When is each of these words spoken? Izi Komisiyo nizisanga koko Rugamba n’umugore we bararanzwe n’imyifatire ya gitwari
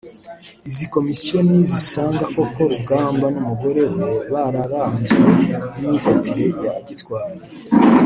Izi 0.67 0.85
Komisiyo 0.93 1.37
nizisanga 1.49 2.23
koko 2.33 2.61
Rugamba 2.71 3.25
n’umugore 3.33 3.81
we 3.97 4.09
bararanzwe 4.31 5.17
n’imyifatire 5.79 6.45
ya 6.63 6.73
gitwari 6.87 7.35